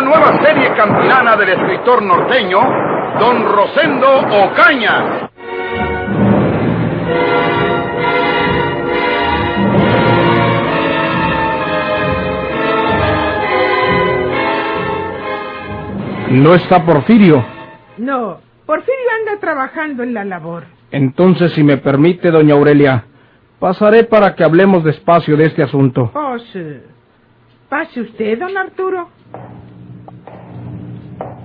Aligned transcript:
Una 0.00 0.08
nueva 0.08 0.42
serie 0.42 0.72
campilana 0.74 1.36
del 1.36 1.50
escritor 1.50 2.02
norteño, 2.02 2.58
Don 3.18 3.44
Rosendo 3.44 4.08
Ocaña. 4.44 5.28
¿No 16.30 16.54
está 16.54 16.82
Porfirio? 16.86 17.44
No, 17.98 18.38
Porfirio 18.64 18.94
anda 19.20 19.38
trabajando 19.38 20.02
en 20.02 20.14
la 20.14 20.24
labor. 20.24 20.64
Entonces, 20.92 21.52
si 21.52 21.62
me 21.62 21.76
permite, 21.76 22.30
doña 22.30 22.54
Aurelia, 22.54 23.04
pasaré 23.58 24.04
para 24.04 24.34
que 24.34 24.44
hablemos 24.44 24.82
despacio 24.82 25.36
de 25.36 25.44
este 25.44 25.62
asunto. 25.62 26.10
Oh, 26.14 26.38
sí. 26.38 26.80
Pase 27.68 28.00
usted, 28.00 28.38
don 28.38 28.56
Arturo. 28.56 29.10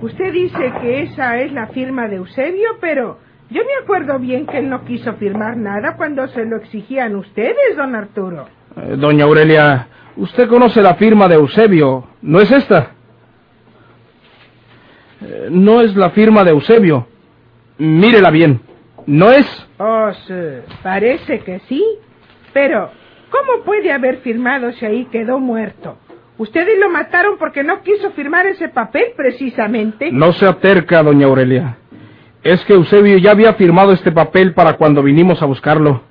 Usted 0.02 0.32
dice 0.32 0.72
que 0.80 1.02
esa 1.02 1.38
es 1.38 1.52
la 1.52 1.68
firma 1.68 2.06
de 2.06 2.16
Eusebio, 2.16 2.76
pero 2.80 3.18
yo 3.48 3.62
me 3.64 3.82
acuerdo 3.82 4.18
bien 4.18 4.46
que 4.46 4.58
él 4.58 4.68
no 4.68 4.84
quiso 4.84 5.14
firmar 5.14 5.56
nada 5.56 5.96
cuando 5.96 6.28
se 6.28 6.44
lo 6.44 6.56
exigían 6.56 7.16
ustedes, 7.16 7.76
don 7.76 7.94
Arturo. 7.94 8.46
Eh, 8.76 8.96
doña 8.96 9.24
Aurelia, 9.24 9.88
usted 10.16 10.48
conoce 10.48 10.82
la 10.82 10.96
firma 10.96 11.28
de 11.28 11.36
Eusebio, 11.36 12.08
¿no 12.20 12.40
es 12.40 12.50
esta? 12.50 12.90
Eh, 15.22 15.48
no 15.50 15.80
es 15.80 15.96
la 15.96 16.10
firma 16.10 16.44
de 16.44 16.50
Eusebio. 16.50 17.06
Mírela 17.78 18.30
bien. 18.30 18.60
¿No 19.06 19.30
es? 19.30 19.46
Oh, 19.78 20.10
sí. 20.26 20.34
Parece 20.82 21.40
que 21.40 21.60
sí. 21.68 21.82
Pero, 22.52 22.90
¿cómo 23.30 23.64
puede 23.64 23.92
haber 23.92 24.18
firmado 24.18 24.72
si 24.72 24.84
ahí 24.84 25.04
quedó 25.06 25.38
muerto? 25.38 25.96
Ustedes 26.38 26.78
lo 26.78 26.90
mataron 26.90 27.38
porque 27.38 27.62
no 27.62 27.80
quiso 27.82 28.10
firmar 28.10 28.46
ese 28.46 28.68
papel 28.68 29.06
precisamente. 29.16 30.10
No 30.12 30.32
se 30.32 30.46
aterca, 30.46 31.02
doña 31.02 31.26
Aurelia. 31.26 31.78
Es 32.42 32.62
que 32.64 32.74
Eusebio 32.74 33.16
ya 33.18 33.30
había 33.30 33.54
firmado 33.54 33.92
este 33.92 34.12
papel 34.12 34.52
para 34.52 34.74
cuando 34.74 35.02
vinimos 35.02 35.40
a 35.42 35.46
buscarlo. 35.46 36.02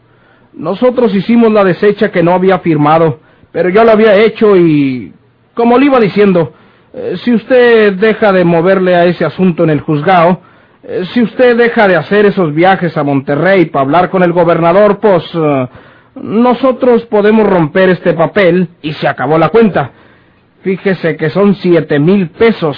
Nosotros 0.54 1.14
hicimos 1.14 1.52
la 1.52 1.64
desecha 1.64 2.12
que 2.12 2.24
no 2.24 2.32
había 2.32 2.60
firmado, 2.60 3.20
pero 3.52 3.70
ya 3.70 3.84
lo 3.84 3.92
había 3.92 4.16
hecho 4.16 4.56
y... 4.56 5.14
Como 5.54 5.78
le 5.78 5.86
iba 5.86 6.00
diciendo, 6.00 6.54
eh, 6.94 7.16
si 7.24 7.34
usted 7.34 7.94
deja 7.94 8.34
de 8.34 8.44
moverle 8.44 8.96
a 8.96 9.06
ese 9.06 9.24
asunto 9.24 9.64
en 9.64 9.70
el 9.70 9.80
juzgado, 9.80 10.42
eh, 10.84 11.04
si 11.14 11.22
usted 11.22 11.56
deja 11.56 11.88
de 11.88 11.96
hacer 11.96 12.26
esos 12.26 12.54
viajes 12.54 12.98
a 12.98 13.04
Monterrey 13.04 13.66
para 13.66 13.84
hablar 13.84 14.10
con 14.10 14.22
el 14.24 14.34
gobernador, 14.34 15.00
pues 15.00 15.24
eh, 15.34 15.68
nosotros 16.16 17.06
podemos 17.06 17.48
romper 17.48 17.90
este 17.90 18.14
papel 18.14 18.70
y 18.82 18.92
se 18.94 19.08
acabó 19.08 19.38
la 19.38 19.50
cuenta. 19.50 19.92
Fíjese 20.66 21.16
que 21.16 21.30
son 21.30 21.54
siete 21.54 22.00
mil 22.00 22.32
pesos. 22.32 22.76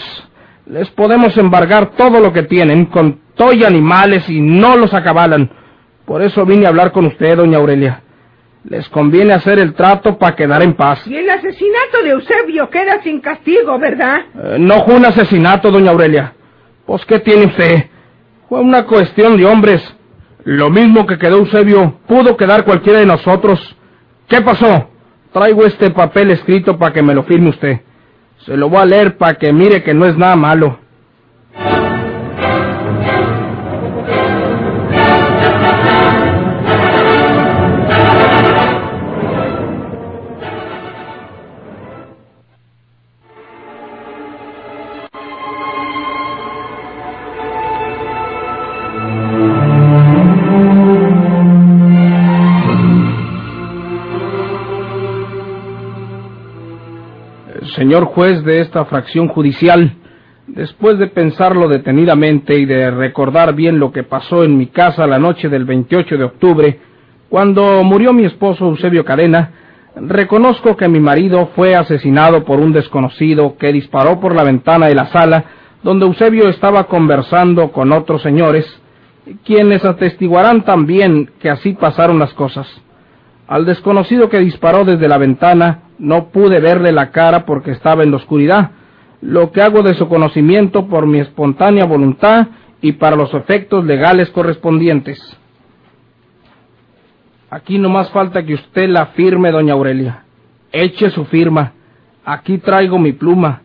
Les 0.66 0.90
podemos 0.90 1.38
embargar 1.38 1.92
todo 1.92 2.20
lo 2.20 2.34
que 2.34 2.44
tienen 2.44 2.88
con 2.88 3.22
toy 3.34 3.64
animales 3.64 4.30
y 4.30 4.42
no 4.42 4.76
los 4.76 4.94
acabalan. 4.94 5.50
Por 6.06 6.22
eso 6.22 6.46
vine 6.46 6.66
a 6.66 6.70
hablar 6.70 6.92
con 6.92 7.06
usted, 7.06 7.38
doña 7.38 7.60
Aurelia. 7.60 8.02
Les 8.66 8.90
conviene 8.90 9.32
hacer 9.32 9.58
el 9.60 9.74
trato 9.74 10.18
para 10.18 10.36
quedar 10.36 10.64
en 10.64 10.74
paz. 10.74 11.08
Y 11.08 11.16
el 11.16 11.30
asesinato 11.30 12.04
de 12.04 12.10
Eusebio 12.10 12.70
queda 12.70 13.02
sin 13.04 13.22
castigo, 13.22 13.80
¿verdad? 13.80 14.20
Eh, 14.36 14.58
no 14.60 14.84
fue 14.84 14.96
un 14.96 15.06
asesinato, 15.06 15.72
doña 15.72 15.92
Aurelia. 15.92 16.34
Pues, 16.86 17.06
¿qué 17.06 17.20
tiene 17.20 17.46
usted? 17.46 17.86
Fue 18.50 18.60
una 18.60 18.84
cuestión 18.84 19.38
de 19.38 19.46
hombres. 19.46 19.96
Lo 20.44 20.70
mismo 20.70 21.08
que 21.08 21.18
quedó 21.18 21.38
Eusebio, 21.38 22.02
pudo 22.06 22.36
quedar 22.36 22.66
cualquiera 22.66 23.00
de 23.00 23.06
nosotros. 23.06 23.78
¿Qué 24.28 24.42
pasó? 24.42 24.90
Traigo 25.32 25.66
este 25.66 25.92
papel 25.92 26.32
escrito 26.32 26.78
para 26.78 26.94
que 26.94 27.02
me 27.02 27.14
lo 27.14 27.24
firme 27.24 27.50
usted. 27.50 27.82
Se 28.46 28.56
lo 28.56 28.70
voy 28.70 28.80
a 28.80 28.86
leer 28.86 29.18
para 29.18 29.36
que 29.36 29.52
mire 29.52 29.84
que 29.84 29.94
no 29.94 30.06
es 30.06 30.18
nada 30.18 30.36
malo. 30.36 30.80
Señor 57.78 58.06
juez 58.06 58.44
de 58.44 58.62
esta 58.62 58.86
fracción 58.86 59.28
judicial, 59.28 59.98
después 60.48 60.98
de 60.98 61.06
pensarlo 61.10 61.68
detenidamente 61.68 62.58
y 62.58 62.66
de 62.66 62.90
recordar 62.90 63.54
bien 63.54 63.78
lo 63.78 63.92
que 63.92 64.02
pasó 64.02 64.44
en 64.44 64.58
mi 64.58 64.66
casa 64.66 65.06
la 65.06 65.20
noche 65.20 65.48
del 65.48 65.64
28 65.64 66.18
de 66.18 66.24
octubre, 66.24 66.80
cuando 67.30 67.84
murió 67.84 68.14
mi 68.14 68.26
esposo 68.26 68.66
Eusebio 68.66 69.06
Cadena, 69.06 69.52
reconozco 69.96 70.76
que 70.76 70.88
mi 70.88 71.00
marido 71.00 71.52
fue 71.56 71.76
asesinado 71.76 72.44
por 72.46 72.60
un 72.60 72.74
desconocido 72.74 73.58
que 73.60 73.72
disparó 73.72 74.20
por 74.20 74.34
la 74.34 74.44
ventana 74.44 74.88
de 74.88 74.96
la 74.96 75.06
sala 75.12 75.46
donde 75.84 76.08
Eusebio 76.08 76.50
estaba 76.50 76.86
conversando 76.86 77.72
con 77.72 77.92
otros 77.92 78.24
señores, 78.24 78.66
quienes 79.46 79.86
atestiguarán 79.86 80.66
también 80.66 81.30
que 81.40 81.52
así 81.52 81.74
pasaron 81.74 82.18
las 82.18 82.34
cosas. 82.34 82.68
Al 83.48 83.66
desconocido 83.66 84.30
que 84.30 84.40
disparó 84.40 84.84
desde 84.84 85.08
la 85.08 85.18
ventana 85.18 85.84
no 85.98 86.30
pude 86.30 86.60
verle 86.60 86.92
la 86.92 87.12
cara 87.12 87.46
porque 87.46 87.72
estaba 87.72 88.04
en 88.04 88.12
la 88.12 88.18
oscuridad, 88.18 88.72
lo 89.22 89.52
que 89.52 89.62
hago 89.62 89.82
de 89.84 89.96
su 89.96 90.08
conocimiento 90.08 90.88
por 90.88 91.08
mi 91.08 91.20
espontánea 91.20 91.86
voluntad 91.86 92.48
y 92.82 92.94
para 92.94 93.16
los 93.16 93.34
efectos 93.34 93.86
legales 93.86 94.30
correspondientes. 94.32 95.20
Aquí 97.50 97.80
no 97.80 97.90
más 97.90 98.12
falta 98.12 98.46
que 98.46 98.56
usted 98.56 98.90
la 98.90 99.08
firme, 99.08 99.52
doña 99.52 99.74
Aurelia. 99.74 100.24
Eche 100.72 101.10
su 101.10 101.26
firma. 101.26 101.72
Aquí 102.26 102.58
traigo 102.58 103.00
mi 103.00 103.14
pluma. 103.14 103.62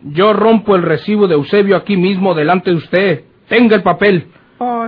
Yo 0.00 0.32
rompo 0.32 0.76
el 0.76 0.82
recibo 0.82 1.26
de 1.26 1.34
Eusebio 1.34 1.76
aquí 1.76 1.96
mismo 1.96 2.34
delante 2.34 2.70
de 2.70 2.76
usted. 2.76 3.24
Tenga 3.48 3.74
el 3.74 3.82
papel. 3.82 4.28
Oh. 4.58 4.86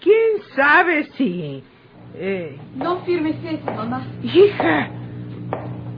¿quién 0.00 0.42
sabe 0.54 1.04
si... 1.16 1.62
eh, 2.14 2.58
No 2.76 3.00
firmes 3.00 3.36
eso, 3.44 3.70
mamá. 3.72 4.04
Hija, 4.22 4.88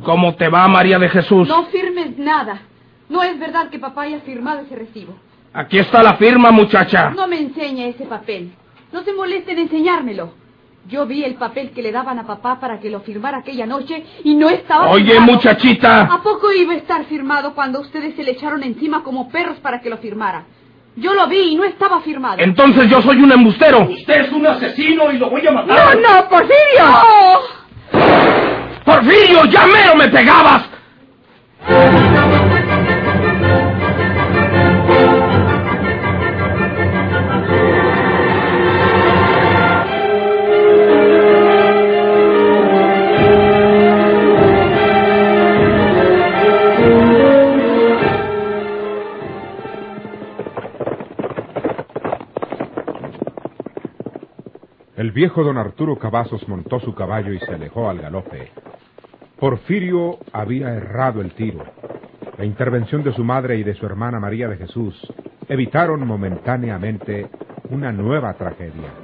¿Cómo 0.05 0.35
te 0.37 0.49
va, 0.49 0.67
María 0.69 0.99
de 0.99 1.09
Jesús? 1.09 1.49
No 1.49 1.65
firmes 1.67 2.17
nada. 2.19 2.63
No 3.09 3.23
es 3.23 3.39
verdad 3.39 3.69
que 3.69 3.79
papá 3.79 4.03
haya 4.03 4.21
firmado 4.21 4.61
ese 4.61 4.77
recibo. 4.77 5.15
Aquí 5.53 5.79
está 5.79 6.03
la 6.03 6.15
firma, 6.17 6.51
muchacha. 6.51 7.11
No 7.11 7.27
me 7.27 7.39
enseñe 7.41 7.89
ese 7.89 8.05
papel. 8.05 8.53
No 8.93 9.03
se 9.03 9.13
moleste 9.13 9.53
en 9.53 9.59
enseñármelo. 9.61 10.33
Yo 10.89 11.05
vi 11.07 11.25
el 11.25 11.35
papel 11.35 11.73
que 11.73 11.83
le 11.83 11.91
daban 11.93 12.19
a 12.19 12.27
papá 12.27 12.61
para 12.61 12.79
que 12.81 12.89
lo 12.91 13.01
firmara 13.01 13.39
aquella 13.39 13.67
noche 13.67 14.05
y 14.25 14.35
no 14.35 14.49
estaba 14.49 14.89
Oye, 14.91 15.13
firmado. 15.13 15.33
muchachita. 15.33 16.03
¿A 16.05 16.23
poco 16.23 16.53
iba 16.53 16.73
a 16.73 16.77
estar 16.77 17.05
firmado 17.07 17.55
cuando 17.55 17.81
ustedes 17.81 18.15
se 18.15 18.23
le 18.23 18.31
echaron 18.32 18.62
encima 18.62 19.03
como 19.03 19.29
perros 19.29 19.59
para 19.59 19.81
que 19.81 19.91
lo 19.91 19.99
firmara? 19.99 20.44
Yo 21.00 21.15
lo 21.15 21.27
vi 21.29 21.53
y 21.53 21.56
no 21.56 21.65
estaba 21.65 22.00
firmado. 22.00 22.37
Entonces 22.39 22.89
yo 22.91 23.00
soy 23.03 23.19
un 23.23 23.31
embustero. 23.31 23.83
Usted 23.89 24.23
es 24.23 24.33
un 24.33 24.47
asesino 24.47 25.12
y 25.12 25.19
lo 25.19 25.31
voy 25.31 25.47
a 25.47 25.50
no, 25.50 25.65
matar. 25.65 25.97
no, 25.99 26.29
Porfirio. 26.29 26.85
¡Oh! 26.85 27.41
Porfirio, 28.85 29.45
ya 29.47 29.67
mero 29.67 29.95
me 29.95 30.09
pegabas. 30.09 30.65
Viejo 55.19 55.43
don 55.43 55.59
Arturo 55.59 55.99
Cavazos 55.99 56.49
montó 56.49 56.79
su 56.79 56.94
caballo 56.94 57.32
y 57.32 57.41
se 57.41 57.53
alejó 57.53 57.91
al 57.91 57.99
galope. 57.99 58.53
Porfirio 59.41 60.20
había 60.32 60.73
errado 60.73 61.20
el 61.20 61.32
tiro. 61.32 61.65
La 62.38 62.44
intervención 62.44 63.03
de 63.03 63.12
su 63.12 63.25
madre 63.25 63.56
y 63.56 63.65
de 63.65 63.75
su 63.75 63.85
hermana 63.85 64.20
María 64.20 64.47
de 64.47 64.59
Jesús 64.59 64.94
evitaron 65.49 66.06
momentáneamente 66.06 67.26
una 67.69 67.91
nueva 67.91 68.35
tragedia. 68.35 68.94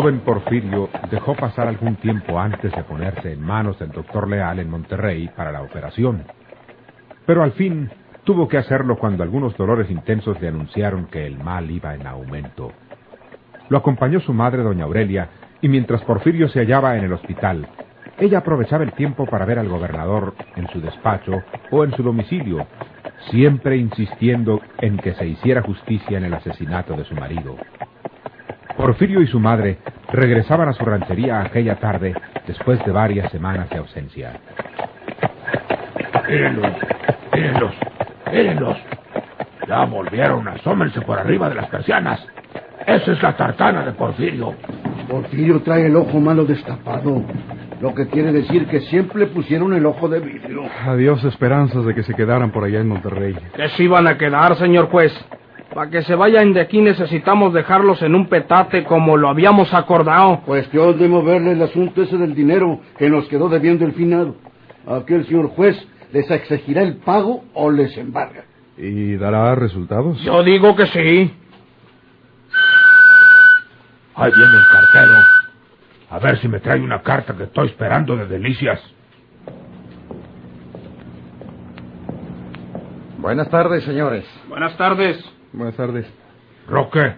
Joven 0.00 0.20
Porfirio 0.20 0.88
dejó 1.10 1.34
pasar 1.34 1.68
algún 1.68 1.96
tiempo 1.96 2.40
antes 2.40 2.72
de 2.72 2.84
ponerse 2.84 3.34
en 3.34 3.42
manos 3.42 3.78
del 3.78 3.90
doctor 3.90 4.26
Leal 4.30 4.58
en 4.58 4.70
Monterrey 4.70 5.28
para 5.36 5.52
la 5.52 5.60
operación. 5.60 6.24
Pero 7.26 7.42
al 7.42 7.52
fin 7.52 7.90
tuvo 8.24 8.48
que 8.48 8.56
hacerlo 8.56 8.96
cuando 8.96 9.22
algunos 9.22 9.54
dolores 9.58 9.90
intensos 9.90 10.40
le 10.40 10.48
anunciaron 10.48 11.04
que 11.08 11.26
el 11.26 11.36
mal 11.36 11.70
iba 11.70 11.94
en 11.94 12.06
aumento. 12.06 12.72
Lo 13.68 13.76
acompañó 13.76 14.20
su 14.20 14.32
madre, 14.32 14.62
doña 14.62 14.84
Aurelia, 14.84 15.28
y 15.60 15.68
mientras 15.68 16.00
Porfirio 16.04 16.48
se 16.48 16.60
hallaba 16.60 16.96
en 16.96 17.04
el 17.04 17.12
hospital, 17.12 17.68
ella 18.18 18.38
aprovechaba 18.38 18.84
el 18.84 18.92
tiempo 18.92 19.26
para 19.26 19.44
ver 19.44 19.58
al 19.58 19.68
gobernador 19.68 20.32
en 20.56 20.66
su 20.68 20.80
despacho 20.80 21.42
o 21.70 21.84
en 21.84 21.92
su 21.92 22.02
domicilio, 22.02 22.66
siempre 23.30 23.76
insistiendo 23.76 24.62
en 24.78 24.96
que 24.96 25.12
se 25.12 25.26
hiciera 25.26 25.60
justicia 25.60 26.16
en 26.16 26.24
el 26.24 26.32
asesinato 26.32 26.96
de 26.96 27.04
su 27.04 27.14
marido. 27.14 27.56
Porfirio 28.76 29.20
y 29.22 29.26
su 29.26 29.40
madre 29.40 29.78
regresaban 30.12 30.68
a 30.68 30.72
su 30.72 30.84
ranchería 30.84 31.40
aquella 31.40 31.76
tarde 31.76 32.14
después 32.46 32.84
de 32.84 32.92
varias 32.92 33.30
semanas 33.30 33.68
de 33.70 33.78
ausencia. 33.78 34.32
Mírenlos, 36.28 36.72
mírenlos, 37.32 37.74
mírenlos. 38.32 38.76
Ya 39.68 39.84
volvieron, 39.84 40.48
asómense 40.48 41.00
por 41.02 41.18
arriba 41.18 41.48
de 41.48 41.56
las 41.56 41.68
persianas. 41.68 42.26
Esa 42.86 43.12
es 43.12 43.22
la 43.22 43.36
tartana 43.36 43.84
de 43.84 43.92
Porfirio. 43.92 44.54
Porfirio 45.08 45.60
trae 45.62 45.86
el 45.86 45.96
ojo 45.96 46.18
malo 46.20 46.44
destapado. 46.44 47.22
Lo 47.80 47.94
que 47.94 48.08
quiere 48.08 48.32
decir 48.32 48.66
que 48.66 48.80
siempre 48.80 49.26
pusieron 49.26 49.72
el 49.72 49.86
ojo 49.86 50.08
de 50.08 50.20
vidrio. 50.20 50.62
Adiós 50.86 51.24
esperanzas 51.24 51.84
de 51.84 51.94
que 51.94 52.02
se 52.02 52.14
quedaran 52.14 52.50
por 52.50 52.64
allá 52.64 52.80
en 52.80 52.88
Monterrey. 52.88 53.36
Que 53.54 53.68
se 53.70 53.84
iban 53.84 54.06
a 54.06 54.18
quedar, 54.18 54.56
señor 54.56 54.88
juez. 54.88 55.12
Para 55.80 55.90
que 55.90 56.02
se 56.02 56.14
vayan 56.14 56.52
de 56.52 56.60
aquí 56.60 56.82
necesitamos 56.82 57.54
dejarlos 57.54 58.02
en 58.02 58.14
un 58.14 58.28
petate 58.28 58.84
como 58.84 59.16
lo 59.16 59.30
habíamos 59.30 59.72
acordado. 59.72 60.42
Cuestión 60.42 60.98
de 60.98 61.08
moverle 61.08 61.52
el 61.52 61.62
asunto 61.62 62.02
ese 62.02 62.18
del 62.18 62.34
dinero 62.34 62.82
que 62.98 63.08
nos 63.08 63.26
quedó 63.28 63.48
debiendo 63.48 63.86
el 63.86 63.94
finado. 63.94 64.36
Aquel 64.86 65.24
señor 65.24 65.48
juez 65.48 65.82
les 66.12 66.30
exigirá 66.30 66.82
el 66.82 66.98
pago 66.98 67.44
o 67.54 67.70
les 67.70 67.96
embarga. 67.96 68.44
¿Y 68.76 69.16
dará 69.16 69.54
resultados? 69.54 70.20
Yo 70.20 70.42
digo 70.42 70.76
que 70.76 70.84
sí. 70.84 71.34
Ahí 74.16 74.32
viene 74.36 74.56
el 74.56 74.66
cartero. 74.70 75.14
A 76.10 76.18
ver 76.18 76.38
si 76.40 76.48
me 76.48 76.60
trae 76.60 76.78
una 76.78 77.00
carta 77.00 77.34
que 77.34 77.44
estoy 77.44 77.68
esperando 77.68 78.16
de 78.16 78.26
Delicias. 78.26 78.82
Buenas 83.16 83.48
tardes, 83.48 83.82
señores. 83.84 84.26
Buenas 84.46 84.76
tardes. 84.76 85.39
Buenas 85.52 85.76
tardes. 85.76 86.06
Roque, 86.68 87.14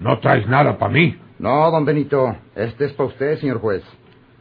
¿no 0.00 0.18
traes 0.18 0.46
nada 0.48 0.76
para 0.78 0.92
mí? 0.92 1.16
No, 1.38 1.70
don 1.70 1.84
Benito. 1.84 2.36
Este 2.54 2.86
es 2.86 2.92
para 2.92 3.08
usted, 3.08 3.38
señor 3.38 3.60
juez. 3.60 3.82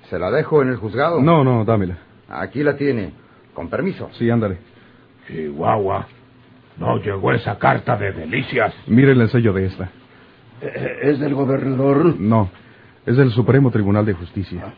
¿Se 0.09 0.17
la 0.17 0.31
dejo 0.31 0.61
en 0.61 0.69
el 0.69 0.77
juzgado? 0.77 1.21
No, 1.21 1.43
no, 1.43 1.63
dámela. 1.63 1.97
Aquí 2.27 2.63
la 2.63 2.75
tiene. 2.75 3.11
Con 3.53 3.69
permiso. 3.69 4.09
Sí, 4.13 4.29
ándale. 4.29 4.57
Chihuahua. 5.27 6.07
No 6.77 6.97
llegó 6.97 7.31
esa 7.33 7.57
carta 7.59 7.97
de 7.97 8.11
Delicias. 8.13 8.73
Miren 8.87 9.19
el 9.21 9.29
sello 9.29 9.53
de 9.53 9.65
esta. 9.65 9.89
Eh, 10.61 10.99
¿Es 11.03 11.19
del 11.19 11.35
gobernador? 11.35 12.19
No, 12.19 12.49
es 13.05 13.15
del 13.17 13.31
Supremo 13.31 13.69
Tribunal 13.69 14.05
de 14.05 14.13
Justicia. 14.13 14.73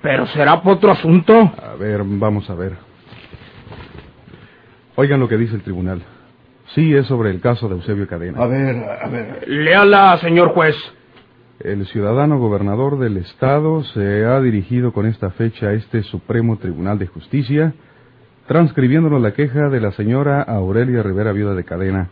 Pero 0.00 0.26
será 0.28 0.60
por 0.62 0.74
otro 0.74 0.92
asunto. 0.92 1.32
A 1.34 1.74
ver, 1.76 2.02
vamos 2.04 2.48
a 2.50 2.54
ver. 2.54 2.72
Oigan 4.96 5.20
lo 5.20 5.28
que 5.28 5.36
dice 5.36 5.54
el 5.54 5.62
tribunal. 5.62 6.02
Sí, 6.74 6.94
es 6.94 7.06
sobre 7.06 7.30
el 7.30 7.40
caso 7.40 7.68
de 7.68 7.74
Eusebio 7.74 8.06
Cadena. 8.06 8.42
A 8.42 8.46
ver, 8.46 8.76
a 8.76 9.08
ver. 9.08 9.48
Léala, 9.48 10.18
señor 10.18 10.48
juez. 10.50 10.74
El 11.60 11.86
ciudadano 11.86 12.38
gobernador 12.38 12.98
del 12.98 13.18
estado 13.18 13.84
se 13.84 14.24
ha 14.24 14.40
dirigido 14.40 14.92
con 14.92 15.06
esta 15.06 15.30
fecha 15.30 15.68
a 15.68 15.72
este 15.74 16.02
Supremo 16.02 16.56
Tribunal 16.56 16.98
de 16.98 17.06
Justicia, 17.06 17.74
transcribiéndonos 18.48 19.22
la 19.22 19.32
queja 19.32 19.68
de 19.68 19.80
la 19.80 19.92
señora 19.92 20.42
Aurelia 20.42 21.02
Rivera, 21.02 21.32
viuda 21.32 21.54
de 21.54 21.64
Cadena, 21.64 22.08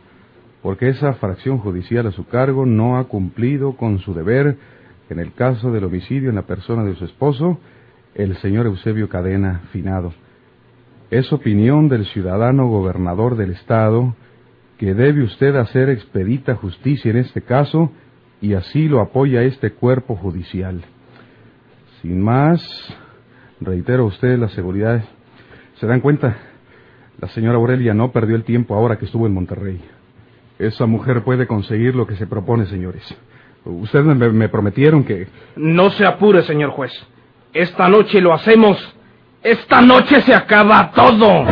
porque 0.63 0.89
esa 0.89 1.15
fracción 1.15 1.59
judicial 1.59 2.07
a 2.07 2.13
su 2.13 2.29
cargo 2.29 2.65
no 2.65 2.99
ha 2.99 3.05
cumplido 3.05 3.77
con 3.77 3.99
su 3.99 4.15
deber 4.15 4.57
en 5.11 5.19
el 5.19 5.33
caso 5.33 5.73
del 5.73 5.85
homicidio 5.85 6.31
en 6.31 6.37
la 6.37 6.47
persona 6.47 6.85
de 6.85 6.95
su 6.95 7.05
esposo, 7.05 7.59
el 8.15 8.37
señor 8.37 8.67
Eusebio 8.67 9.09
Cadena 9.09 9.62
Finado. 9.73 10.12
Es 11.11 11.33
opinión 11.33 11.89
del 11.89 12.07
ciudadano 12.07 12.69
gobernador 12.69 13.37
del 13.37 13.51
estado 13.51 14.15
que 14.79 14.95
debe 14.95 15.25
usted 15.25 15.57
hacer 15.57 15.91
expedita 15.91 16.55
justicia 16.55 17.11
en 17.11 17.19
este 17.19 17.43
caso 17.43 17.91
y 18.41 18.55
así 18.55 18.89
lo 18.89 19.01
apoya 19.01 19.43
este 19.43 19.73
cuerpo 19.73 20.15
judicial. 20.15 20.81
Sin 22.01 22.23
más, 22.23 22.63
reitero 23.61 24.05
a 24.05 24.06
usted 24.06 24.39
la 24.39 24.49
seguridad. 24.49 25.05
¿Se 25.81 25.87
dan 25.87 26.01
cuenta? 26.01 26.37
La 27.21 27.29
señora 27.29 27.59
Aurelia 27.59 27.93
no 27.95 28.13
perdió 28.13 28.37
el 28.37 28.45
tiempo 28.45 28.75
ahora 28.75 28.97
que 28.97 29.05
estuvo 29.05 29.27
en 29.27 29.35
Monterrey. 29.35 29.81
Esa 30.58 30.87
mujer 30.87 31.25
puede 31.25 31.46
conseguir 31.46 31.94
lo 31.94 32.06
que 32.06 32.17
se 32.17 32.27
propone, 32.27 32.67
señores. 32.67 33.03
Ustedes 33.64 34.05
me, 34.05 34.14
me 34.14 34.48
prometieron 34.48 35.05
que... 35.05 35.29
No 35.56 35.90
se 35.90 36.06
apure, 36.06 36.43
señor 36.43 36.70
juez. 36.70 36.93
Esta 37.52 37.88
noche 37.88 38.20
lo 38.20 38.32
hacemos. 38.32 38.79
Esta 39.43 39.81
noche 39.81 40.20
se 40.22 40.34
acaba 40.34 40.93
todo. 40.93 41.44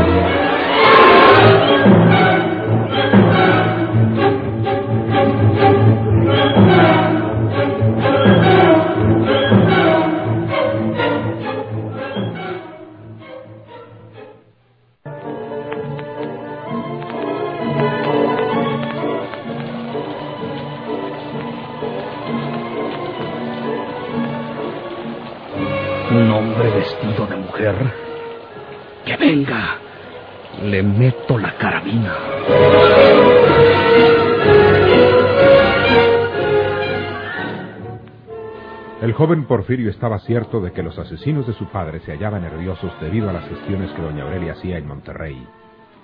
El 39.00 39.12
joven 39.12 39.44
Porfirio 39.44 39.90
estaba 39.90 40.18
cierto 40.18 40.60
de 40.60 40.72
que 40.72 40.82
los 40.82 40.98
asesinos 40.98 41.46
de 41.46 41.52
su 41.52 41.66
padre 41.66 42.00
se 42.00 42.10
hallaban 42.10 42.42
nerviosos 42.42 42.92
debido 43.00 43.30
a 43.30 43.32
las 43.32 43.48
gestiones 43.48 43.92
que 43.92 44.02
doña 44.02 44.24
Aurelia 44.24 44.54
hacía 44.54 44.76
en 44.76 44.88
Monterrey, 44.88 45.46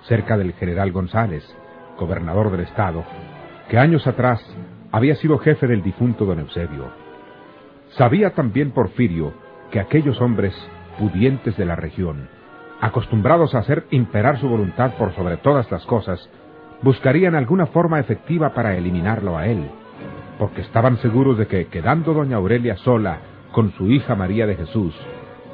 cerca 0.04 0.38
del 0.38 0.52
general 0.52 0.92
González, 0.92 1.44
gobernador 1.98 2.52
del 2.52 2.60
estado, 2.60 3.02
que 3.68 3.78
años 3.78 4.06
atrás 4.06 4.40
había 4.92 5.16
sido 5.16 5.38
jefe 5.38 5.66
del 5.66 5.82
difunto 5.82 6.24
don 6.24 6.38
Eusebio. 6.38 6.92
Sabía 7.96 8.30
también 8.30 8.70
Porfirio 8.70 9.34
que 9.72 9.80
aquellos 9.80 10.20
hombres 10.20 10.54
pudientes 10.96 11.56
de 11.56 11.64
la 11.64 11.74
región, 11.74 12.28
acostumbrados 12.80 13.56
a 13.56 13.58
hacer 13.58 13.86
imperar 13.90 14.38
su 14.38 14.48
voluntad 14.48 14.92
por 14.96 15.12
sobre 15.16 15.36
todas 15.38 15.68
las 15.72 15.84
cosas, 15.86 16.30
buscarían 16.80 17.34
alguna 17.34 17.66
forma 17.66 17.98
efectiva 17.98 18.54
para 18.54 18.76
eliminarlo 18.76 19.36
a 19.36 19.48
él, 19.48 19.68
porque 20.38 20.62
estaban 20.62 20.98
seguros 20.98 21.38
de 21.38 21.46
que, 21.46 21.66
quedando 21.66 22.12
doña 22.12 22.36
Aurelia 22.36 22.76
sola 22.76 23.18
con 23.52 23.72
su 23.72 23.90
hija 23.90 24.14
María 24.14 24.46
de 24.46 24.56
Jesús, 24.56 24.94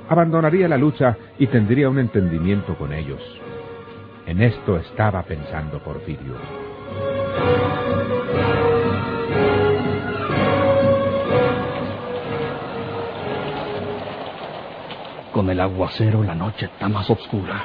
abandonaría 0.08 0.68
la 0.68 0.78
lucha 0.78 1.16
y 1.38 1.46
tendría 1.46 1.88
un 1.88 1.98
entendimiento 1.98 2.76
con 2.76 2.92
ellos. 2.92 3.20
En 4.26 4.42
esto 4.42 4.76
estaba 4.76 5.22
pensando 5.22 5.78
Porfirio. 5.82 6.34
Con 15.32 15.48
el 15.48 15.60
aguacero 15.60 16.22
la 16.22 16.34
noche 16.34 16.66
está 16.66 16.88
más 16.88 17.08
oscura. 17.08 17.64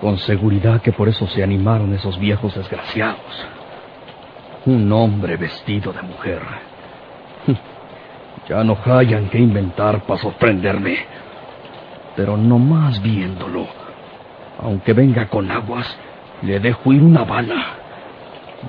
Con 0.00 0.18
seguridad 0.18 0.82
que 0.82 0.92
por 0.92 1.08
eso 1.08 1.26
se 1.26 1.42
animaron 1.42 1.92
esos 1.94 2.18
viejos 2.18 2.54
desgraciados. 2.54 3.57
Un 4.68 4.92
hombre 4.92 5.38
vestido 5.38 5.94
de 5.94 6.02
mujer. 6.02 6.42
Ya 8.46 8.62
no 8.62 8.74
hallan 8.74 9.30
qué 9.30 9.38
inventar 9.38 10.02
para 10.02 10.20
sorprenderme. 10.20 11.06
Pero 12.14 12.36
no 12.36 12.58
más 12.58 13.00
viéndolo, 13.00 13.66
aunque 14.62 14.92
venga 14.92 15.26
con 15.30 15.50
aguas, 15.50 15.86
le 16.42 16.60
dejo 16.60 16.92
ir 16.92 17.02
una 17.02 17.24
bala. 17.24 17.64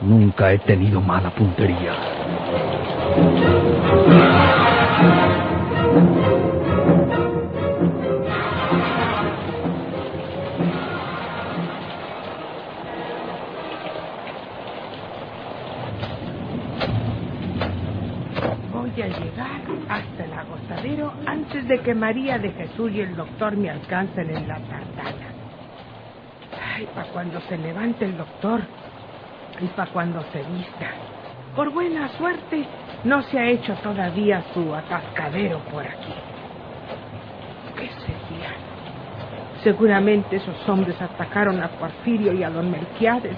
Nunca 0.02 0.54
he 0.54 0.60
tenido 0.60 1.02
mala 1.02 1.32
puntería. 1.32 1.94
De 21.70 21.80
que 21.82 21.94
María 21.94 22.40
de 22.40 22.52
Jesús 22.52 22.92
y 22.92 23.00
el 23.00 23.16
doctor 23.16 23.56
me 23.56 23.70
alcancen 23.70 24.28
en 24.36 24.48
la 24.48 24.56
tartana. 24.56 25.28
Ay, 26.76 26.88
para 26.96 27.08
cuando 27.10 27.40
se 27.42 27.58
levante 27.60 28.06
el 28.06 28.18
doctor 28.18 28.62
y 29.62 29.68
para 29.68 29.92
cuando 29.92 30.20
se 30.32 30.40
vista. 30.40 30.88
Por 31.56 31.72
buena 31.72 32.10
suerte, 32.18 32.66
no 33.04 33.22
se 33.22 33.38
ha 33.38 33.46
hecho 33.46 33.76
todavía 33.84 34.44
su 34.52 34.74
atascadero 34.74 35.60
por 35.72 35.86
aquí. 35.86 36.14
¿Qué 37.78 37.88
sería? 37.88 38.50
Seguramente 39.64 40.38
esos 40.38 40.68
hombres 40.68 41.00
atacaron 41.00 41.62
a 41.62 41.68
Porfirio 41.68 42.34
y 42.34 42.44
a 42.44 42.50
don 42.50 42.72
Melquiades. 42.72 43.38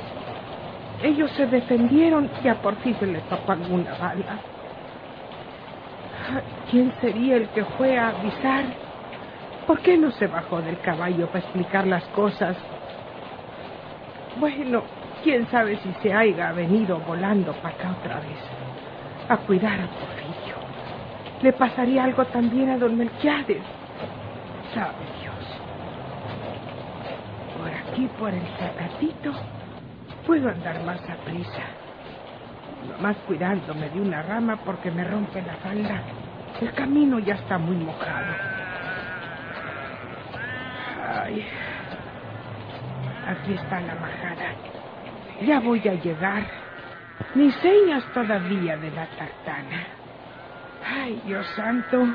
Ellos 1.04 1.30
se 1.32 1.48
defendieron 1.48 2.30
y 2.42 2.48
a 2.48 2.62
Porfirio 2.62 3.08
le 3.08 3.20
tocó 3.22 3.52
alguna 3.52 3.94
bala. 3.96 4.40
¿Quién 6.72 6.94
sería 7.02 7.36
el 7.36 7.50
que 7.50 7.66
fue 7.66 7.98
a 7.98 8.10
avisar? 8.10 8.64
¿Por 9.68 9.82
qué 9.82 9.98
no 9.98 10.10
se 10.12 10.26
bajó 10.28 10.62
del 10.62 10.80
caballo 10.80 11.28
para 11.28 11.40
explicar 11.40 11.86
las 11.86 12.04
cosas? 12.10 12.56
Bueno, 14.40 14.84
quién 15.22 15.46
sabe 15.52 15.78
si 15.80 15.92
se 16.02 16.14
haya 16.14 16.54
venido 16.54 16.98
volando 17.02 17.52
para 17.56 17.76
acá 17.76 17.92
otra 18.00 18.22
vez 18.22 18.40
a 19.28 19.38
cuidar 19.38 19.82
a 19.82 19.88
Porfirio. 19.88 20.56
¿Le 21.42 21.54
pasaría 21.54 22.06
algo 22.06 22.24
también 22.28 22.70
a 22.70 22.78
don 22.78 22.98
Melquiades? 22.98 23.64
Sabe 24.74 25.06
Dios. 25.22 25.46
Por 27.58 27.70
aquí, 27.70 28.08
por 28.18 28.34
el 28.34 28.48
zacatito, 28.58 29.34
puedo 30.26 30.50
andar 30.50 30.82
más 30.84 31.02
a 31.10 31.16
prisa. 31.26 31.64
Nomás 32.90 33.18
cuidándome 33.28 33.90
de 33.90 34.00
una 34.00 34.22
rama 34.24 34.58
porque 34.66 34.90
me 34.90 35.04
rompe 35.04 35.42
la 35.42 35.56
falda. 35.58 36.02
El 36.60 36.74
camino 36.74 37.20
ya 37.20 37.36
está 37.36 37.58
muy 37.58 37.76
mojado. 37.76 38.34
Ay, 41.08 41.46
aquí 43.28 43.54
está 43.54 43.80
la 43.82 43.96
majada. 43.96 44.56
Ya 45.42 45.60
voy 45.60 45.80
a 45.88 45.94
llegar. 45.94 46.44
Ni 47.36 47.52
señas 47.52 48.04
todavía 48.14 48.78
de 48.78 48.92
la 48.92 49.06
tartana. 49.08 49.88
Ay, 50.86 51.22
Dios 51.26 51.46
santo, 51.56 52.08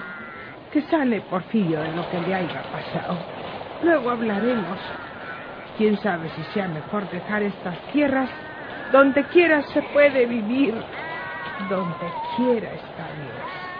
que 0.72 0.82
sane 0.82 1.20
Porfirio 1.22 1.80
de 1.80 1.92
lo 1.92 2.08
que 2.10 2.20
le 2.20 2.34
haya 2.34 2.62
pasado. 2.62 3.18
Luego 3.82 4.10
hablaremos. 4.10 4.78
Quién 5.78 5.96
sabe 5.98 6.28
si 6.30 6.42
sea 6.54 6.68
mejor 6.68 7.08
dejar 7.10 7.42
estas 7.42 7.78
tierras 7.92 8.30
donde 8.92 9.24
quiera 9.24 9.62
se 9.62 9.82
puede 9.82 10.26
vivir. 10.26 10.74
Donde 11.68 12.12
quiera 12.36 12.68
está 12.72 13.06
Dios. 13.16 13.75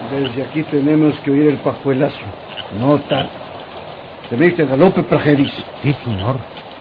Desde 0.00 0.44
aquí 0.44 0.64
tenemos 0.66 1.18
que 1.22 1.30
oír 1.32 1.48
el 1.48 1.62
pajuelazo. 1.62 2.34
No 2.70 2.96
tarde. 4.28 4.36
¿Te 4.36 4.36
viste 4.36 4.66
galope, 4.66 5.02
Prajeris? 5.02 5.52
Sí, 5.82 5.94
señor. 6.04 6.36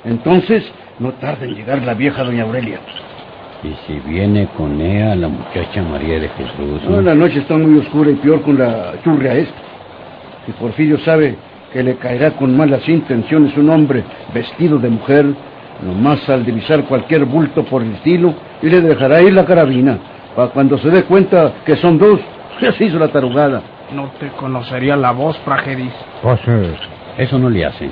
Entonces, 0.05 0.63
no 0.99 1.11
tarda 1.13 1.45
en 1.45 1.55
llegar 1.55 1.81
la 1.83 1.93
vieja 1.93 2.23
doña 2.23 2.43
Aurelia. 2.43 2.79
Y 3.63 3.73
si 3.85 3.99
viene 3.99 4.47
con 4.55 4.79
ella 4.79 5.15
la 5.15 5.27
muchacha 5.27 5.81
María 5.81 6.19
de 6.19 6.29
Jesús. 6.29 6.83
No, 6.87 7.01
la 7.01 7.15
noche 7.15 7.39
está 7.39 7.57
muy 7.57 7.79
oscura 7.79 8.11
y 8.11 8.15
peor 8.15 8.41
con 8.43 8.57
la 8.57 8.93
churria 9.03 9.33
esta. 9.33 9.55
Si 10.45 10.51
Porfirio 10.53 10.99
sabe 10.99 11.35
que 11.73 11.83
le 11.83 11.97
caerá 11.97 12.31
con 12.31 12.55
malas 12.55 12.87
intenciones 12.87 13.57
un 13.57 13.69
hombre 13.69 14.03
vestido 14.33 14.77
de 14.77 14.89
mujer, 14.89 15.25
nomás 15.81 16.27
al 16.29 16.45
divisar 16.45 16.85
cualquier 16.85 17.25
bulto 17.25 17.65
por 17.65 17.81
el 17.81 17.93
estilo, 17.93 18.33
y 18.61 18.69
le 18.69 18.81
dejará 18.81 19.21
ir 19.21 19.33
la 19.33 19.45
carabina, 19.45 19.97
para 20.35 20.49
cuando 20.49 20.77
se 20.77 20.89
dé 20.89 21.03
cuenta 21.03 21.55
que 21.65 21.75
son 21.77 21.97
dos, 21.97 22.19
ya 22.61 22.71
se 22.77 22.85
hizo 22.85 22.99
la 22.99 23.09
tarugada. 23.09 23.61
No 23.91 24.11
te 24.19 24.29
conocería 24.29 24.95
la 24.95 25.11
voz, 25.11 25.37
Prajeris. 25.39 25.93
Pues 26.21 26.39
eh, 26.47 26.75
eso 27.17 27.39
no 27.39 27.49
le 27.49 27.65
hace. 27.65 27.89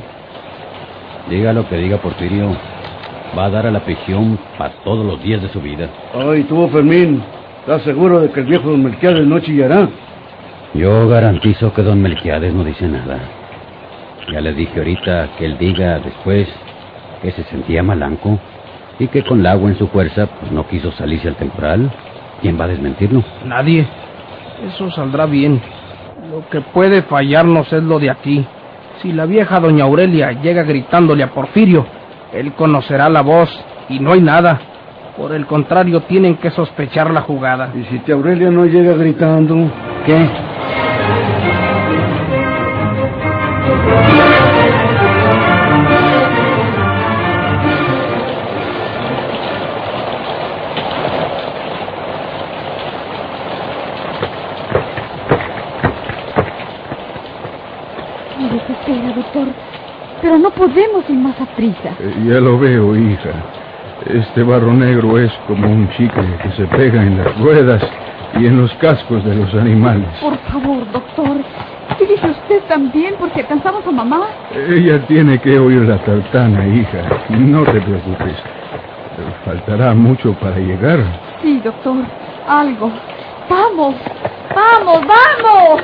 Diga 1.29 1.53
lo 1.53 1.67
que 1.67 1.77
diga 1.77 1.97
Porfirio. 1.97 2.55
Va 3.37 3.45
a 3.45 3.49
dar 3.49 3.65
a 3.65 3.71
la 3.71 3.81
prisión 3.81 4.37
para 4.57 4.71
todos 4.83 5.05
los 5.05 5.21
días 5.21 5.41
de 5.41 5.49
su 5.49 5.59
vida. 5.59 5.89
Ay, 6.13 6.43
tú, 6.43 6.67
Fermín, 6.69 7.21
¿estás 7.61 7.81
seguro 7.81 8.21
de 8.21 8.29
que 8.29 8.41
el 8.41 8.45
viejo 8.45 8.69
don 8.69 8.83
Melquiades 8.83 9.25
no 9.25 9.39
chillará? 9.39 9.89
Yo 10.73 11.07
garantizo 11.07 11.73
que 11.73 11.81
don 11.81 12.01
Melquiades 12.01 12.53
no 12.53 12.63
dice 12.63 12.87
nada. 12.87 13.19
Ya 14.31 14.41
le 14.41 14.53
dije 14.53 14.77
ahorita 14.77 15.29
que 15.37 15.45
él 15.45 15.57
diga 15.57 15.99
después 15.99 16.47
que 17.21 17.31
se 17.31 17.43
sentía 17.45 17.83
malanco 17.83 18.39
y 18.99 19.07
que 19.07 19.23
con 19.23 19.39
el 19.39 19.47
agua 19.47 19.69
en 19.69 19.77
su 19.77 19.87
fuerza 19.87 20.27
pues, 20.27 20.51
no 20.51 20.67
quiso 20.67 20.91
salirse 20.93 21.27
al 21.27 21.35
temporal. 21.35 21.91
¿Quién 22.41 22.59
va 22.59 22.65
a 22.65 22.69
desmentirlo? 22.69 23.23
Nadie. 23.45 23.87
Eso 24.67 24.91
saldrá 24.91 25.25
bien. 25.25 25.61
Lo 26.31 26.47
que 26.49 26.61
puede 26.61 27.01
fallarnos 27.03 27.71
es 27.73 27.83
lo 27.83 27.99
de 27.99 28.09
aquí. 28.09 28.45
Si 29.01 29.11
la 29.11 29.25
vieja 29.25 29.59
doña 29.59 29.83
Aurelia 29.83 30.31
llega 30.31 30.63
gritándole 30.63 31.23
a 31.23 31.31
Porfirio, 31.31 31.85
él 32.33 32.53
conocerá 32.53 33.09
la 33.09 33.21
voz 33.21 33.49
y 33.89 33.99
no 33.99 34.13
hay 34.13 34.21
nada. 34.21 34.59
Por 35.17 35.33
el 35.33 35.45
contrario, 35.45 36.01
tienen 36.01 36.35
que 36.37 36.51
sospechar 36.51 37.11
la 37.11 37.21
jugada. 37.21 37.71
Y 37.75 37.83
si 37.85 37.99
tía 37.99 38.15
Aurelia 38.15 38.49
no 38.49 38.65
llega 38.65 38.93
gritando, 38.93 39.71
¿qué? 40.05 40.27
Podemos 60.75 61.09
ir 61.09 61.15
más 61.15 61.39
a 61.39 61.45
prisa. 61.55 61.95
Eh, 62.01 62.13
ya 62.27 62.41
lo 62.41 62.59
veo, 62.59 62.97
hija. 62.97 63.29
Este 64.07 64.43
barro 64.43 64.73
negro 64.73 65.17
es 65.17 65.31
como 65.47 65.71
un 65.71 65.89
chicle 65.91 66.37
que 66.43 66.51
se 66.51 66.65
pega 66.67 67.01
en 67.01 67.17
las 67.17 67.39
ruedas 67.39 67.81
y 68.37 68.45
en 68.45 68.57
los 68.57 68.73
cascos 68.73 69.23
de 69.23 69.35
los 69.35 69.53
animales. 69.53 70.09
Por 70.19 70.37
favor, 70.39 70.91
doctor. 70.91 71.37
¿Qué 71.97 72.05
dice 72.05 72.29
usted 72.29 72.61
también? 72.67 73.15
Porque 73.17 73.39
alcanzamos 73.39 73.87
a 73.87 73.91
mamá. 73.91 74.27
Ella 74.53 74.99
tiene 75.07 75.39
que 75.39 75.57
oír 75.57 75.83
la 75.83 75.97
tartana, 75.99 76.67
hija. 76.67 77.03
No 77.29 77.63
te 77.63 77.79
preocupes. 77.79 78.35
Faltará 79.45 79.93
mucho 79.93 80.33
para 80.33 80.57
llegar. 80.57 80.99
Sí, 81.41 81.61
doctor. 81.63 82.03
Algo. 82.49 82.91
Vamos. 83.49 83.95
Vamos, 84.53 85.01
vamos. 85.07 85.81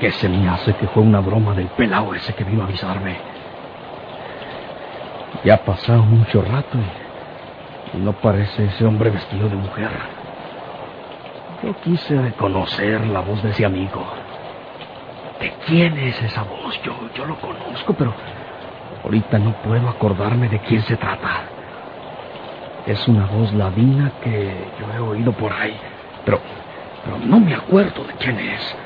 Qué 0.00 0.10
se 0.12 0.28
me 0.28 0.48
hace 0.48 0.74
que 0.74 0.88
fue 0.88 1.02
una 1.02 1.20
broma 1.20 1.54
del 1.54 1.68
pelao 1.68 2.14
ese 2.14 2.34
que 2.34 2.42
vino 2.42 2.62
a 2.62 2.64
avisarme. 2.64 3.16
Ya 5.44 5.54
ha 5.54 5.64
pasado 5.64 6.02
mucho 6.02 6.42
rato 6.42 6.78
y, 7.94 7.96
y 7.96 8.00
no 8.00 8.12
parece 8.14 8.64
ese 8.64 8.84
hombre 8.84 9.10
vestido 9.10 9.48
de 9.48 9.56
mujer. 9.56 9.90
Yo 11.62 11.78
quise 11.82 12.20
reconocer 12.20 13.06
la 13.06 13.20
voz 13.20 13.42
de 13.42 13.50
ese 13.50 13.64
amigo. 13.66 14.04
¿De 15.40 15.52
quién 15.66 15.96
es 15.98 16.20
esa 16.22 16.42
voz? 16.42 16.80
Yo, 16.82 16.94
yo 17.14 17.26
lo 17.26 17.36
conozco, 17.36 17.94
pero 17.94 18.14
ahorita 19.04 19.38
no 19.38 19.52
puedo 19.62 19.88
acordarme 19.88 20.48
de 20.48 20.58
quién 20.60 20.82
se 20.82 20.96
trata. 20.96 21.44
Es 22.86 23.06
una 23.08 23.26
voz 23.26 23.52
ladina 23.52 24.12
que 24.22 24.68
yo 24.78 24.92
he 24.94 24.98
oído 24.98 25.32
por 25.32 25.52
ahí, 25.52 25.76
pero, 26.24 26.40
pero 27.04 27.18
no 27.18 27.38
me 27.38 27.54
acuerdo 27.54 28.04
de 28.04 28.14
quién 28.14 28.38
es. 28.38 28.76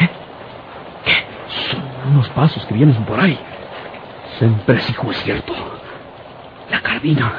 ¿Eh? 0.00 0.10
¿Qué? 1.04 1.24
Son 1.70 1.82
unos 2.10 2.27
pasos 2.38 2.64
que 2.66 2.74
vienen 2.74 2.94
por 3.04 3.18
ahí. 3.18 3.36
Siempre 4.38 4.80
hijo 4.88 5.10
es 5.10 5.16
cierto. 5.24 5.52
La 6.70 6.80
carabina. 6.80 7.32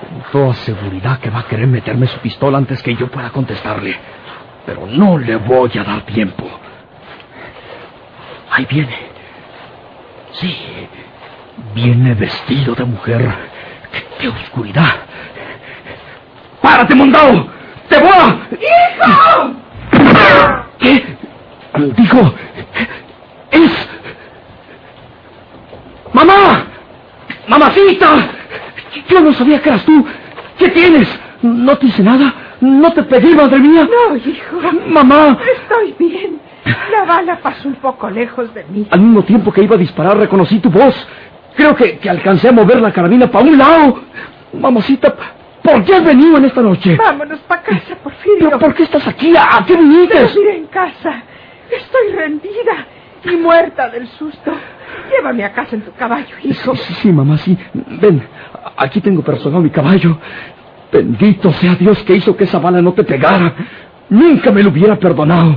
Con 0.00 0.22
toda 0.30 0.54
seguridad 0.54 1.18
que 1.18 1.30
va 1.30 1.40
a 1.40 1.48
querer 1.48 1.66
meterme 1.66 2.06
su 2.06 2.20
pistola 2.20 2.58
antes 2.58 2.80
que 2.80 2.94
yo 2.94 3.10
pueda 3.10 3.30
contestarle. 3.30 3.96
Pero 4.64 4.86
no 4.86 5.18
le 5.18 5.34
voy 5.34 5.72
a 5.76 5.82
dar 5.82 6.02
tiempo. 6.02 6.48
Ahí 8.52 8.68
viene. 8.70 8.96
Sí, 10.34 10.56
viene 11.74 12.14
vestido 12.14 12.76
de 12.76 12.84
mujer. 12.84 13.34
¡Qué, 14.20 14.28
oscuridad! 14.28 14.94
¡Párate, 16.60 16.94
mondao! 16.94 17.48
¡Te 17.88 17.98
voy. 17.98 18.40
¡Hijo! 18.60 19.52
¿Qué? 20.78 21.16
Dijo... 21.96 22.34
Es... 23.52 23.88
¡Mamá! 26.14 26.64
¡Mamacita! 27.48 28.30
Yo 29.08 29.20
no 29.20 29.32
sabía 29.32 29.60
que 29.60 29.68
eras 29.68 29.84
tú. 29.84 30.06
¿Qué 30.58 30.68
tienes? 30.68 31.08
¿No 31.42 31.76
te 31.76 31.86
hice 31.86 32.02
nada? 32.02 32.34
¿No 32.60 32.92
te 32.92 33.02
pedí, 33.02 33.34
madre 33.34 33.58
mía? 33.58 33.88
No, 33.90 34.16
hijo. 34.16 34.60
Mamá. 34.88 35.38
Estoy 35.60 35.94
bien. 35.98 36.40
La 36.92 37.04
bala 37.04 37.38
pasó 37.42 37.68
un 37.68 37.74
poco 37.76 38.08
lejos 38.08 38.54
de 38.54 38.64
mí. 38.64 38.86
Al 38.90 39.00
mismo 39.00 39.22
tiempo 39.24 39.52
que 39.52 39.62
iba 39.62 39.74
a 39.74 39.78
disparar, 39.78 40.16
reconocí 40.16 40.60
tu 40.60 40.70
voz. 40.70 40.94
Creo 41.56 41.74
que, 41.74 41.98
que 41.98 42.08
alcancé 42.08 42.48
a 42.48 42.52
mover 42.52 42.80
la 42.80 42.92
carabina 42.92 43.26
para 43.30 43.44
un 43.44 43.58
lado. 43.58 44.02
Mamacita, 44.52 45.14
¿por 45.62 45.84
qué 45.84 45.94
has 45.96 46.04
venido 46.04 46.36
en 46.36 46.44
esta 46.44 46.62
noche? 46.62 46.96
Vámonos 46.96 47.40
para 47.40 47.62
casa, 47.62 47.96
Porfirio. 48.02 48.38
¿Pero 48.38 48.58
por 48.58 48.74
qué 48.74 48.84
estás 48.84 49.06
aquí? 49.08 49.34
¿A 49.36 49.64
qué 49.66 49.76
viniste? 49.76 50.20
Dormiré 50.22 50.56
en 50.58 50.66
casa. 50.66 51.22
Estoy 51.68 52.12
rendida 52.14 52.86
y 53.24 53.36
muerta 53.36 53.88
del 53.88 54.06
susto. 54.08 54.52
Llévame 55.10 55.44
a 55.44 55.52
casa 55.52 55.76
en 55.76 55.82
tu 55.82 55.92
caballo, 55.92 56.34
hijo. 56.42 56.74
Sí, 56.74 56.82
sí, 56.84 56.94
sí, 56.94 57.12
mamá, 57.12 57.38
sí. 57.38 57.56
Ven, 58.00 58.22
aquí 58.76 59.00
tengo 59.00 59.22
personal 59.22 59.62
mi 59.62 59.70
caballo. 59.70 60.18
Bendito 60.92 61.52
sea 61.54 61.74
Dios 61.74 62.02
que 62.04 62.16
hizo 62.16 62.36
que 62.36 62.44
esa 62.44 62.58
bala 62.58 62.82
no 62.82 62.92
te 62.92 63.04
pegara. 63.04 63.54
Nunca 64.10 64.50
me 64.50 64.62
lo 64.62 64.70
hubiera 64.70 64.96
perdonado. 64.96 65.56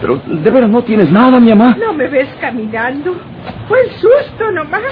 Pero 0.00 0.16
de 0.16 0.50
veras 0.50 0.70
no 0.70 0.82
tienes 0.82 1.10
nada, 1.10 1.38
mi 1.40 1.50
mamá. 1.50 1.76
No 1.78 1.92
me 1.92 2.08
ves 2.08 2.28
caminando. 2.40 3.14
Fue 3.68 3.80
el 3.82 3.90
susto 3.90 4.50
nomás. 4.52 4.82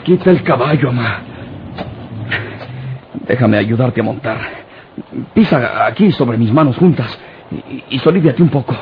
Aquí 0.00 0.14
está 0.14 0.30
el 0.30 0.42
caballo, 0.42 0.92
mamá. 0.92 1.20
Déjame 3.26 3.58
ayudarte 3.58 4.00
a 4.00 4.04
montar. 4.04 4.65
Pisa 5.34 5.86
aquí 5.86 6.10
sobre 6.12 6.38
mis 6.38 6.52
manos 6.52 6.76
juntas 6.76 7.18
y, 7.50 7.84
y 7.90 7.98
solíviate 7.98 8.42
un 8.42 8.48
poco. 8.48 8.74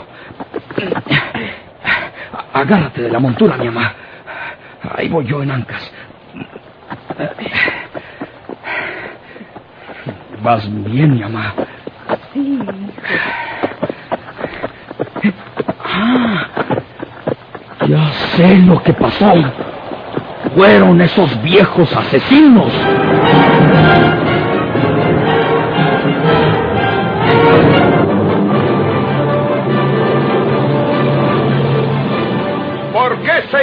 Agárrate 2.53 3.03
de 3.03 3.11
la 3.11 3.19
montura, 3.19 3.57
mi 3.57 3.67
mamá. 3.67 3.93
Ahí 4.97 5.09
voy 5.09 5.25
yo 5.27 5.43
en 5.43 5.51
ancas. 5.51 5.91
Vas 10.43 10.69
bien, 10.85 11.15
mi 11.15 11.21
mamá. 11.21 11.55
Sí, 12.33 12.59
Ah, 15.97 16.47
ya 17.89 18.13
sé 18.37 18.59
lo 18.59 18.83
que 18.83 18.93
pasó. 18.93 19.33
Fueron 20.55 21.01
esos 21.01 21.41
viejos 21.43 21.95
asesinos. 21.97 22.73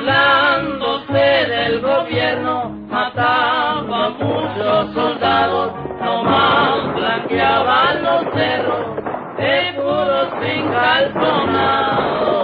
burlándose 0.00 1.46
del 1.46 1.80
gobierno, 1.80 2.70
mataba 2.88 4.06
a 4.06 4.10
muchos 4.10 4.94
soldados, 4.94 5.72
nomás 6.00 6.94
blanqueaban 6.94 8.02
los 8.02 8.22
cerros 8.34 8.96
de 9.36 9.72
puros 9.76 10.28
encalzonados. 10.42 12.39